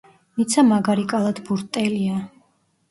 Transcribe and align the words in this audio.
ნიცა 0.39 0.63
მაგარი 0.69 1.05
კალათბურტელია. 1.13 2.21